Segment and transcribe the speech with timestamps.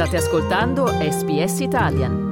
[0.00, 2.28] State ascoltando SBS Italian.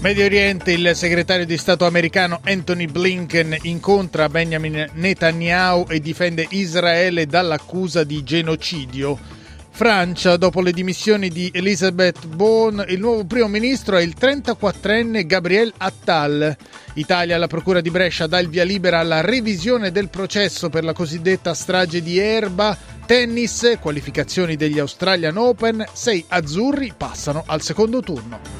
[0.00, 7.26] Medio Oriente, il segretario di Stato americano Anthony Blinken incontra Benjamin Netanyahu e difende Israele
[7.26, 9.35] dall'accusa di genocidio.
[9.76, 15.70] Francia, dopo le dimissioni di Elisabeth Bon, il nuovo primo ministro è il 34enne Gabriel
[15.76, 16.56] Attal.
[16.94, 20.94] Italia, la Procura di Brescia dà il via libera alla revisione del processo per la
[20.94, 22.74] cosiddetta strage di Erba.
[23.04, 28.55] Tennis, qualificazioni degli Australian Open, sei azzurri passano al secondo turno.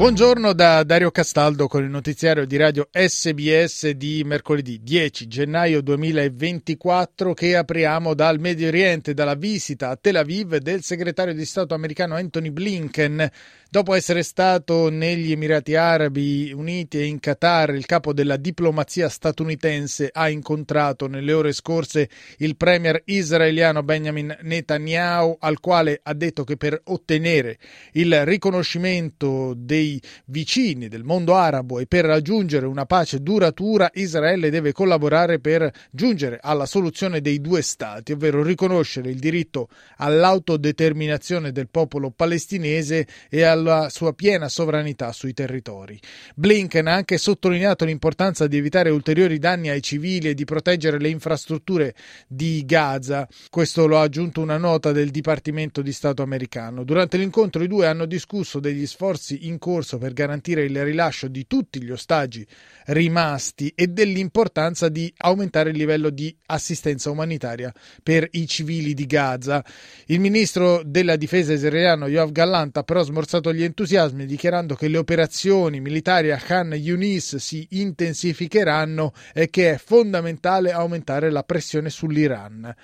[0.00, 7.34] Buongiorno da Dario Castaldo con il notiziario di radio SBS di mercoledì 10 gennaio 2024
[7.34, 12.14] che apriamo dal Medio Oriente, dalla visita a Tel Aviv del segretario di Stato americano
[12.14, 13.30] Anthony Blinken.
[13.68, 20.08] Dopo essere stato negli Emirati Arabi Uniti e in Qatar, il capo della diplomazia statunitense
[20.12, 26.56] ha incontrato nelle ore scorse il premier israeliano Benjamin Netanyahu, al quale ha detto che
[26.56, 27.58] per ottenere
[27.92, 29.89] il riconoscimento dei
[30.26, 36.38] vicini del mondo arabo e per raggiungere una pace duratura, Israele deve collaborare per giungere
[36.42, 43.60] alla soluzione dei due stati, ovvero riconoscere il diritto all'autodeterminazione del popolo palestinese e al
[43.60, 45.98] alla sua piena sovranità sui territori.
[46.34, 51.08] Blinken ha anche sottolineato l'importanza di evitare ulteriori danni ai civili e di proteggere le
[51.08, 51.94] infrastrutture
[52.26, 53.28] di Gaza.
[53.48, 56.84] Questo lo ha aggiunto una nota del Dipartimento di Stato americano.
[56.84, 61.46] Durante l'incontro i due hanno discusso degli sforzi in corso per garantire il rilascio di
[61.46, 62.46] tutti gli ostaggi
[62.86, 67.72] rimasti e dell'importanza di aumentare il livello di assistenza umanitaria
[68.02, 69.64] per i civili di Gaza.
[70.06, 74.98] Il ministro della difesa israeliano Yoav Gallant ha però smorzato gli entusiasmi dichiarando che le
[74.98, 82.74] operazioni militari a Khan Yunis si intensificheranno e che è fondamentale aumentare la pressione sull'Iran.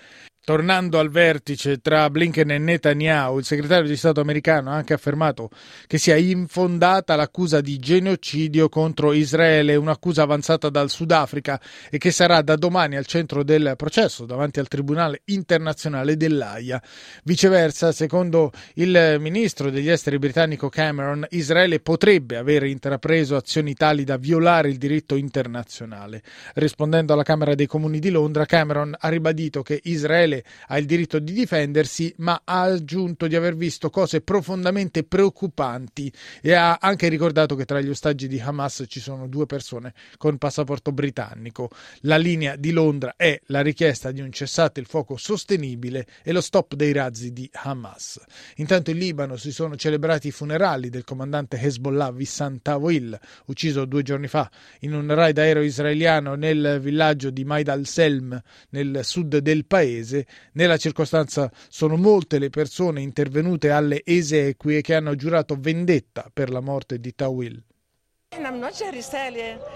[0.46, 5.50] Tornando al vertice tra Blinken e Netanyahu, il segretario di Stato americano ha anche affermato
[5.88, 12.42] che sia infondata l'accusa di genocidio contro Israele, un'accusa avanzata dal Sudafrica e che sarà
[12.42, 16.80] da domani al centro del processo davanti al Tribunale internazionale dell'AIA.
[17.24, 24.16] Viceversa, secondo il ministro degli esteri britannico Cameron, Israele potrebbe aver intrapreso azioni tali da
[24.16, 26.22] violare il diritto internazionale.
[26.54, 30.86] Rispondendo alla Camera dei Comuni di Londra, Cameron ha ribadito che Israele Israele ha il
[30.86, 37.08] diritto di difendersi, ma ha aggiunto di aver visto cose profondamente preoccupanti e ha anche
[37.08, 41.70] ricordato che tra gli ostaggi di Hamas ci sono due persone con passaporto britannico.
[42.00, 46.41] La linea di Londra è la richiesta di un cessate il fuoco sostenibile e lo
[46.41, 48.20] stop dei razzi di Hamas.
[48.56, 54.02] Intanto in Libano si sono celebrati i funerali del comandante Hezbollah Wissam Tawil, ucciso due
[54.02, 59.64] giorni fa in un raid aereo israeliano nel villaggio di Maid al-Selm, nel sud del
[59.64, 66.50] paese, nella circostanza sono molte le persone intervenute alle esequie che hanno giurato vendetta per
[66.50, 67.62] la morte di Tawil.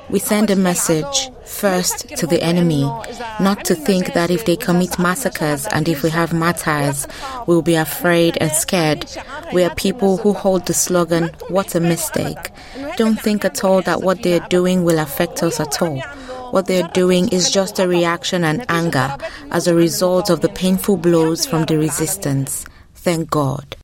[0.08, 2.82] We send a message first to the enemy,
[3.38, 7.06] not to think that if they commit massacres and if we have martyrs,
[7.46, 9.06] we'll be afraid and scared.
[9.52, 12.50] We are people who hold the slogan, What a mistake.
[12.96, 16.02] Don't think at all that what they're doing will affect us at all.
[16.50, 19.16] What they're doing is just a reaction and anger
[19.50, 22.64] as a result of the painful blows from the resistance.
[22.92, 23.76] Thank God.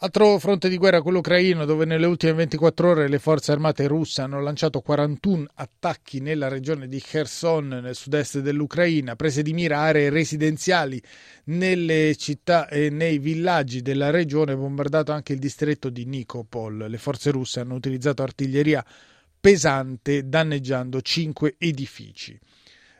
[0.00, 4.20] Altro fronte di guerra, quello ucraino, dove nelle ultime 24 ore le forze armate russe
[4.20, 10.10] hanno lanciato 41 attacchi nella regione di Kherson, nel sud-est dell'Ucraina, prese di mira aree
[10.10, 11.00] residenziali
[11.44, 16.86] nelle città e nei villaggi della regione, bombardato anche il distretto di Nikopol.
[16.88, 18.84] Le forze russe hanno utilizzato artiglieria
[19.46, 22.36] pesante danneggiando cinque edifici.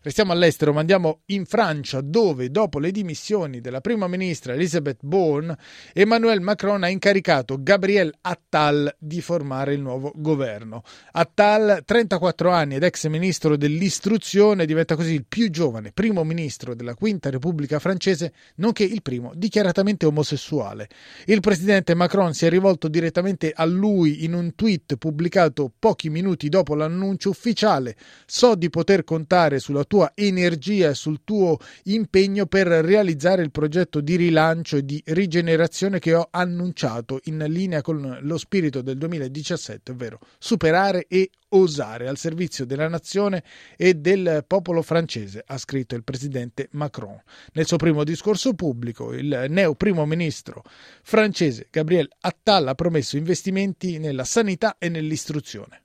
[0.07, 5.59] Restiamo all'estero, ma andiamo in Francia, dove dopo le dimissioni della prima ministra Elisabeth Bourne,
[5.93, 10.85] Emmanuel Macron ha incaricato Gabriel Attal di formare il nuovo governo.
[11.11, 16.95] Attal, 34 anni ed ex ministro dell'istruzione, diventa così il più giovane primo ministro della
[16.95, 20.89] Quinta Repubblica francese, nonché il primo dichiaratamente omosessuale.
[21.25, 26.49] Il presidente Macron si è rivolto direttamente a lui in un tweet pubblicato pochi minuti
[26.49, 27.97] dopo l'annuncio ufficiale.
[28.25, 34.03] So di poter contare sulla tua tua energia sul tuo impegno per realizzare il progetto
[34.03, 39.93] di rilancio e di rigenerazione che ho annunciato in linea con lo spirito del 2017,
[39.93, 43.43] ovvero superare e osare al servizio della nazione
[43.75, 47.19] e del popolo francese, ha scritto il presidente Macron.
[47.55, 50.63] Nel suo primo discorso pubblico, il neo primo ministro
[51.03, 55.85] francese Gabriel Attal ha promesso investimenti nella sanità e nell'istruzione.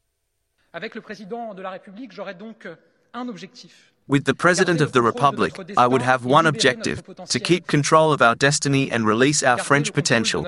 [0.71, 2.77] Avec le président de la République, j'aurai donc
[3.13, 7.67] un objectif With the President of the Republic, I would have one objective to keep
[7.67, 10.45] control of our destiny and release our French potential.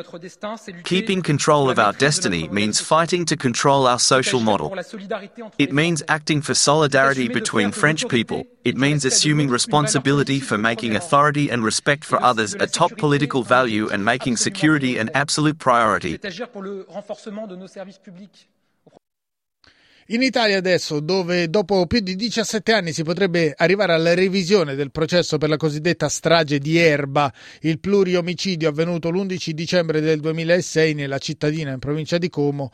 [0.83, 4.77] Keeping control of our destiny means fighting to control our social model.
[5.57, 8.43] It means acting for solidarity between French people.
[8.65, 13.87] It means assuming responsibility for making authority and respect for others a top political value
[13.87, 16.19] and making security an absolute priority.
[20.07, 24.91] In Italia adesso, dove dopo più di 17 anni si potrebbe arrivare alla revisione del
[24.91, 31.19] processo per la cosiddetta strage di Erba, il pluriomicidio avvenuto l'11 dicembre del 2006 nella
[31.19, 32.71] cittadina in provincia di Como,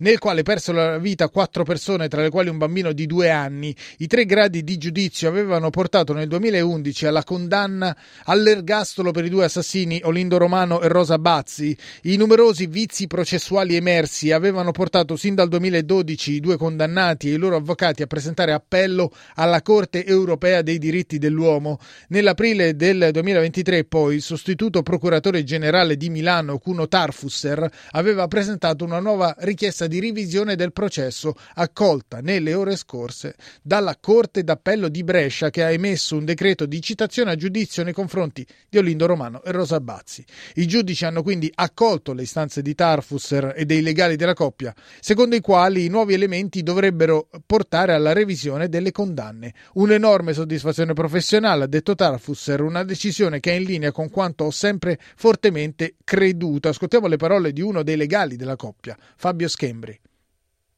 [0.00, 3.74] nel quale persero la vita quattro persone, tra le quali un bambino di due anni.
[3.98, 9.44] I tre gradi di giudizio avevano portato nel 2011 alla condanna all'ergastolo per i due
[9.44, 11.76] assassini Olindo Romano e Rosa Bazzi.
[12.02, 17.36] I numerosi vizi processuali emersi avevano portato sin dal 2012 i due condannati e i
[17.36, 21.78] loro avvocati a presentare appello alla Corte europea dei diritti dell'uomo.
[22.08, 29.00] Nell'aprile del 2023 poi il sostituto procuratore generale di Milano Cuno Tarfusser aveva presentato una
[29.00, 35.50] nuova richiesta di revisione del processo accolta nelle ore scorse dalla Corte d'Appello di Brescia
[35.50, 39.50] che ha emesso un decreto di citazione a giudizio nei confronti di Olindo Romano e
[39.50, 40.24] Rosa Bazzi.
[40.54, 45.34] I giudici hanno quindi accolto le istanze di Tarfusser e dei legali della coppia, secondo
[45.34, 49.54] i quali i nuovi elementi dovrebbero portare alla revisione delle condanne.
[49.74, 54.50] Un'enorme soddisfazione professionale, ha detto Tarfusser, una decisione che è in linea con quanto ho
[54.50, 56.68] sempre fortemente creduto.
[56.68, 59.98] Ascoltiamo le parole di uno dei legali della coppia, Fabio Schembri membri.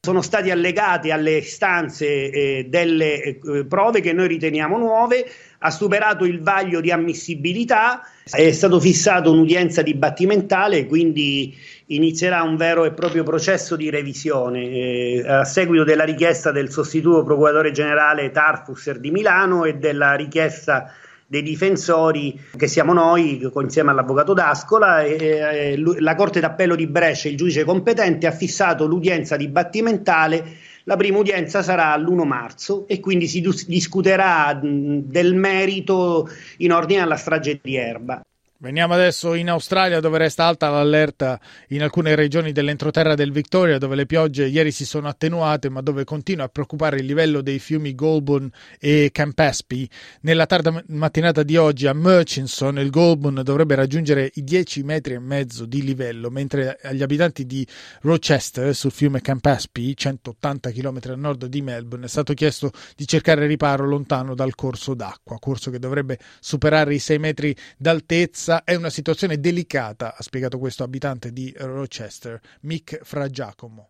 [0.05, 5.25] Sono stati allegati alle istanze eh, delle eh, prove che noi riteniamo nuove,
[5.59, 11.55] ha superato il vaglio di ammissibilità, è stato fissato un'udienza dibattimentale, quindi
[11.87, 17.23] inizierà un vero e proprio processo di revisione eh, a seguito della richiesta del sostituto
[17.23, 20.91] procuratore generale Tarfusser di Milano e della richiesta
[21.33, 27.27] dei difensori che siamo noi insieme all'avvocato D'Ascola e, e, la Corte d'Appello di Brescia,
[27.27, 30.57] il giudice competente, ha fissato l'udienza dibattimentale.
[30.83, 37.15] La prima udienza sarà l'1 marzo e quindi si discuterà del merito in ordine alla
[37.15, 38.21] strage di Erba.
[38.63, 41.37] Veniamo adesso in Australia dove resta alta l'allerta
[41.67, 46.05] in alcune regioni dell'entroterra del Victoria dove le piogge ieri si sono attenuate ma dove
[46.05, 48.49] continua a preoccupare il livello dei fiumi Goulburn
[48.79, 49.89] e Campaspe.
[50.21, 55.19] Nella tarda mattinata di oggi a Murchison il Goulburn dovrebbe raggiungere i 10 metri e
[55.19, 57.67] mezzo di livello mentre agli abitanti di
[58.03, 63.45] Rochester sul fiume Campaspe, 180 km a nord di Melbourne, è stato chiesto di cercare
[63.45, 68.75] riparo lontano dal corso d'acqua, corso che dovrebbe superare i 6 metri d'altezza questa è
[68.75, 73.89] una situazione delicata, ha spiegato questo abitante di Rochester, Mick Fra Giacomo.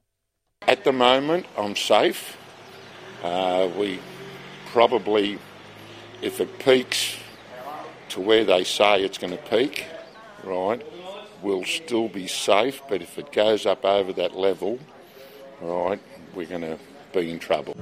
[0.66, 2.38] At the moment I'm safe.
[3.22, 4.00] Uh, we
[4.72, 5.38] probably,
[6.22, 7.18] if it peaks
[8.10, 9.86] to where they say it's going to peak,
[10.44, 10.82] right,
[11.42, 12.82] we'll still be safe.
[12.88, 14.80] But if it goes up over that level,
[15.62, 16.00] right,
[16.34, 16.78] we're going to
[17.12, 17.76] be in trouble.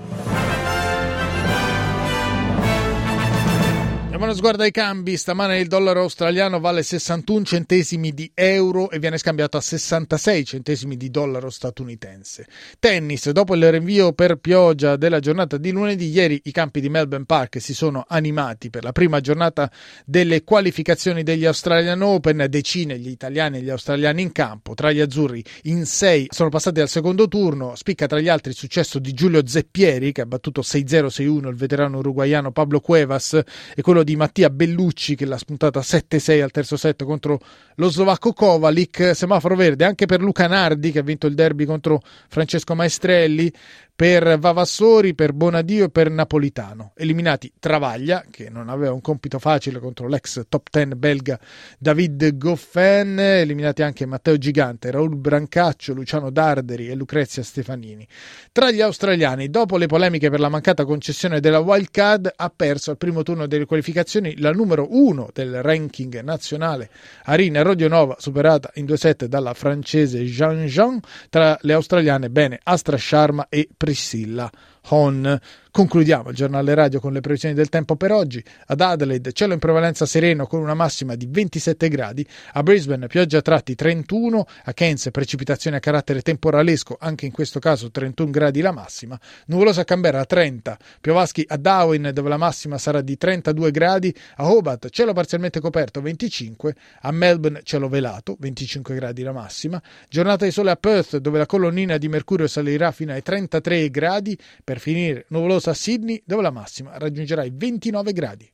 [4.21, 5.18] Diamo uno sguardo ai cambi.
[5.18, 10.95] Stamane il dollaro australiano vale 61 centesimi di euro e viene scambiato a 66 centesimi
[10.95, 12.45] di dollaro statunitense.
[12.78, 13.31] Tennis.
[13.31, 17.59] Dopo il rinvio per pioggia della giornata di lunedì, ieri i campi di Melbourne Park
[17.59, 19.71] si sono animati per la prima giornata
[20.06, 22.45] delle qualificazioni degli Australian Open.
[22.47, 24.75] Decine gli italiani e gli australiani in campo.
[24.75, 27.73] Tra gli azzurri in sei sono passati al secondo turno.
[27.73, 31.97] Spicca tra gli altri il successo di Giulio Zeppieri che ha battuto 6-0-6-1 il veterano
[31.97, 33.33] uruguaiano Pablo Cuevas
[33.73, 37.39] e quello di di Mattia Bellucci che l'ha spuntata 7-6 al terzo set contro
[37.75, 42.01] lo slovacco Kovalik, semaforo verde anche per Luca Nardi che ha vinto il derby contro
[42.27, 43.51] Francesco Maestrelli,
[43.95, 46.94] per Vavassori, per Bonadio e per Napolitano.
[46.95, 51.40] Eliminati Travaglia, che non aveva un compito facile contro l'ex top 10 belga
[51.78, 58.07] David Goffin, eliminati anche Matteo Gigante, Raul Brancaccio, Luciano Darderi e Lucrezia Stefanini.
[58.52, 62.92] Tra gli australiani, dopo le polemiche per la mancata concessione della wild card, ha perso
[62.92, 66.90] al primo turno delle qualificazioni la numero uno del ranking nazionale,
[67.26, 71.00] Arina Rodionova, superata in due set dalla francese Jean Jean.
[71.30, 74.47] Tra le australiane, bene, Astra Sharma e Priscilla
[74.90, 75.40] Hon.
[75.73, 78.44] Concludiamo il giornale radio con le previsioni del tempo per oggi.
[78.66, 83.38] Ad Adelaide cielo in prevalenza sereno con una massima di 27 gradi, a Brisbane pioggia
[83.38, 88.59] a tratti 31, a Cairns precipitazioni a carattere temporalesco, anche in questo caso 31 gradi
[88.59, 93.71] la massima, nuvolosa a Canberra 30, piovaschi a Darwin dove la massima sarà di 32
[93.71, 99.81] gradi, a Hobart cielo parzialmente coperto 25, a Melbourne cielo velato 25 gradi la massima,
[100.09, 104.38] giornata di sole a Perth dove la colonnina di mercurio salirà fino ai 33 gradi,
[104.71, 108.49] per finire nuvolosa a Sydney dove la massima raggiungerà i 29 gradi.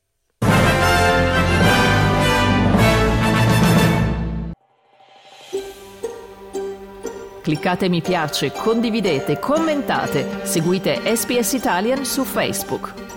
[7.40, 13.07] Cliccate mi piace, condividete, commentate, seguite SPS Italian su Facebook.